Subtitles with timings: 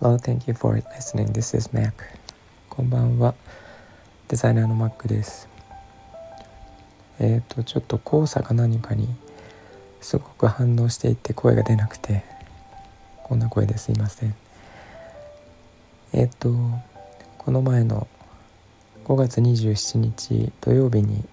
[0.00, 1.32] Hello, thank you for listening.
[1.32, 1.92] This is Mac.
[2.68, 3.34] こんばんは。
[4.28, 5.48] デザイナーの Mac です。
[7.18, 9.08] えっ、ー、と、ちょっと黄砂か何かに
[10.00, 12.22] すごく反応していて声が出なくて、
[13.24, 14.36] こんな声ですいません。
[16.12, 16.54] えっ、ー、と、
[17.38, 18.06] この前の
[19.04, 21.24] 5月27日土曜日に、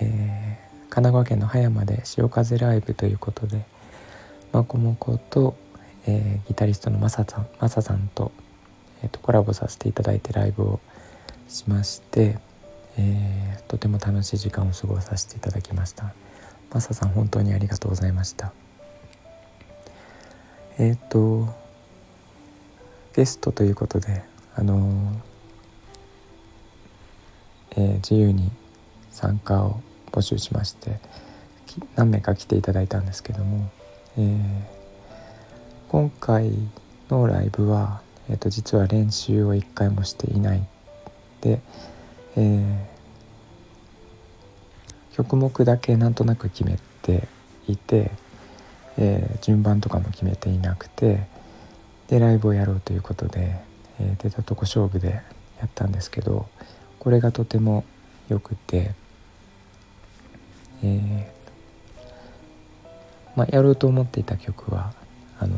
[0.00, 3.62] えー、神奈川県の葉山で潮風ライブということで、
[4.50, 5.56] まこもこと、
[6.10, 8.32] えー、ギタリストのマサさんマサさんと,、
[9.02, 10.80] えーと、コラボさせていただいてライブを
[11.48, 12.38] しまして、
[12.96, 16.14] えー、とても楽しい時間を過ごさせていただきました。
[16.72, 18.52] マサさん本当にありがとうございました。
[20.78, 21.54] えっ、ー、と
[23.14, 24.22] ゲストということで
[24.56, 25.12] あの
[27.72, 28.50] えー、自由に
[29.10, 30.98] 参加を募集しまして
[31.96, 33.70] 何名か来ていただいたんですけども、
[34.16, 34.77] えー
[35.88, 36.52] 今回
[37.08, 40.66] のライブは、えー、と実は練習を一回もしていない。
[41.40, 41.62] で、
[42.36, 47.26] えー、曲目だけなんとなく決めて
[47.66, 48.10] いて、
[48.98, 51.26] えー、順番とかも決めていなくて
[52.08, 53.56] でライブをやろうということで、
[53.98, 55.22] えー、出たとこ勝負でや
[55.66, 56.48] ったんですけど
[56.98, 57.84] これがとても
[58.28, 58.94] よくて、
[60.82, 61.26] えー
[63.36, 64.92] まあ、やろうと思っていた曲は
[65.38, 65.56] あの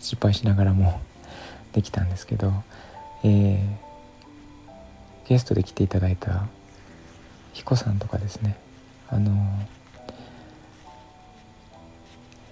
[0.00, 1.00] 失敗しながらも
[1.72, 2.52] できたんですけど、
[3.22, 3.68] えー、
[5.28, 6.46] ゲストで来ていただいた
[7.52, 8.56] 彦さんとかですね。
[9.08, 9.32] あの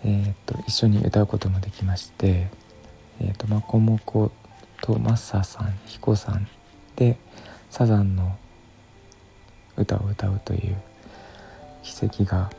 [0.05, 2.49] えー、っと一緒に歌うこともできまして
[3.21, 4.31] えー、っとまこもこ
[4.81, 6.49] とマッサさん彦さん
[6.97, 7.17] で
[7.71, 8.37] サザンの
[9.77, 10.77] 歌を歌うという
[11.83, 12.51] 奇跡が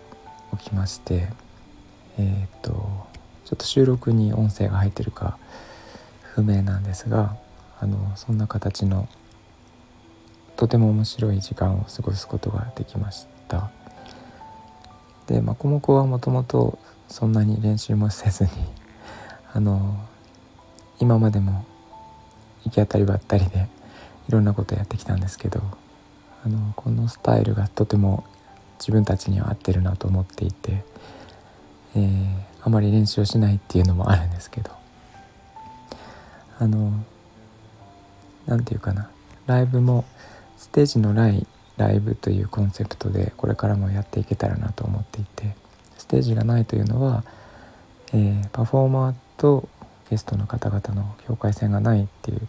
[0.57, 1.27] 起きまして
[2.17, 3.07] えっ、と
[3.49, 5.39] ちょっと収録に音声が入ってるか
[6.35, 7.35] 不明なんですが
[7.79, 9.09] あのそんな形の
[10.55, 13.71] とても面白い時間を過ごすことができました。
[15.25, 18.49] でまこもこはもともとそんなに練習もせずに
[19.51, 19.97] あの
[20.99, 21.65] 今までも
[22.65, 23.67] 行き当たりばったりで
[24.27, 25.59] いろんなことやってきたんですけど
[26.45, 28.25] あのこのスタイルがとても
[28.77, 30.83] 自分たちには合ってるなと思っていて、
[31.95, 34.71] えーあまり練習をしないっていうのもあるんですけど。
[36.61, 36.91] あの
[38.45, 39.09] 何て言うかな。
[39.47, 40.05] ライブも
[40.57, 41.47] ステージのない
[41.77, 45.55] ライブというコンセプトでこれからもやっていけたらなと思っていて。
[45.99, 47.23] ステージがないというのは、
[48.13, 49.67] えー、パフォーマーと
[50.09, 52.47] ゲストの方々の境界線がないっていう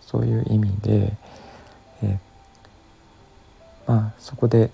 [0.00, 1.12] そういう意味で、
[2.02, 2.18] えー、
[3.86, 4.70] まあそこで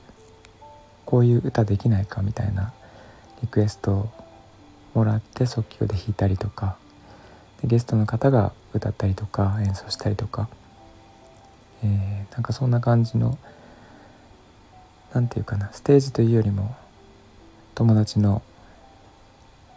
[1.05, 2.73] こういう歌できないかみたいな
[3.43, 4.09] リクエスト
[4.97, 6.79] もらって即興で弾いたりとか
[7.61, 10.49] でゲストの方が歌ったりとか演奏したりとか、
[11.85, 13.39] えー、なんかそんな感じの
[15.13, 16.75] 何て言うかなステージというよりも
[17.75, 18.41] 友達の、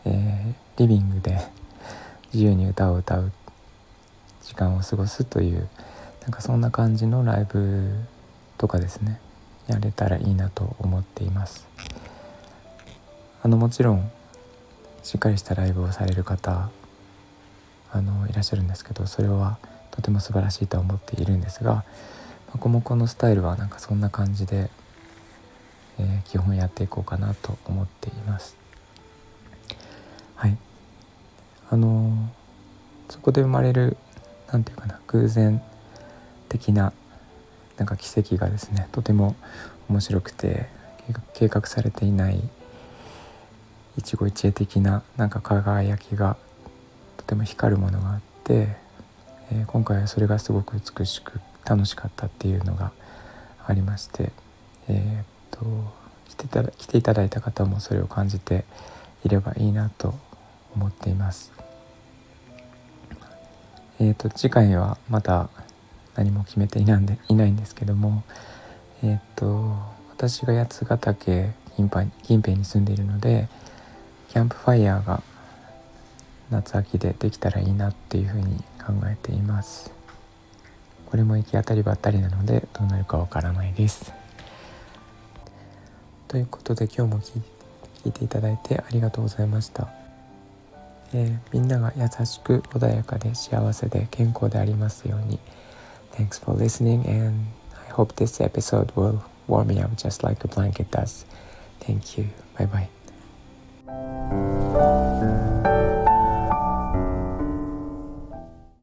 [0.06, 1.38] えー、リビングで
[2.34, 3.34] 自由に歌を歌う
[4.44, 5.68] 時間を過ごすという
[6.22, 7.92] なんかそんな感じのライブ
[8.58, 9.20] とかですね
[9.68, 11.68] やれたらいいなと思っています。
[13.42, 14.12] あのもちろん
[15.04, 16.70] しっかりしたライブをされる方
[17.92, 19.58] あのいらっしゃるんですけどそれは
[19.92, 21.84] とても素晴らしいと思っているんですが
[22.54, 24.70] まこもこのスタイルはなんかそんな感じで、
[26.00, 28.56] えー、基本やっていこうかなと思っています。
[30.36, 30.58] はい
[31.70, 32.30] あの
[33.10, 33.98] そこで生まれる
[34.52, 35.62] 何て言うかな偶然
[36.48, 36.94] 的な
[37.78, 39.36] なんか奇跡がですねとても
[39.90, 40.68] 面白くて
[41.34, 42.42] 計画されていない
[44.00, 46.38] 一期一会的ななんか輝きが
[47.18, 48.78] とても光るものがあって、
[49.52, 52.92] えー、今回はそれがすごく美しく楽しかったっていうのが
[53.68, 54.32] ありまして、
[54.88, 55.66] えー、っと
[56.30, 58.64] 来てた来ていただいた方もそれを感じて
[59.26, 60.16] いればいいなと
[60.74, 61.52] 思っています。
[64.00, 65.50] えーと、次回はまだ
[66.16, 68.24] 何も決めていないんでいないんですけども、
[69.04, 73.48] えーと私が八ヶ岳近辺に住んでいるので、
[74.30, 75.22] キャンプファイヤーが
[76.50, 79.92] 夏秋でできたらいいなっていうふうに考えています
[81.06, 84.14] これも行き当たりばったりなのでどうなるかわからないです
[86.28, 87.42] ということで今日も聞
[88.06, 89.90] いていただいてありがとうございました、
[91.14, 95.40] えー、みんなが優しく穏やかで幸せで健康でありますように
[96.14, 97.46] Thanks for listening and
[97.88, 101.26] I hope this episode will warm me up just like a blanket does.
[101.80, 102.30] Thank you.
[102.58, 102.99] Bye bye.
[103.90, 104.69] Thank you.